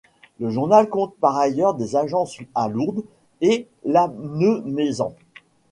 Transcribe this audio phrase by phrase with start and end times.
[0.39, 3.03] Le journal compte par ailleurs des agences à Lourdes
[3.41, 5.13] et Lannemezan.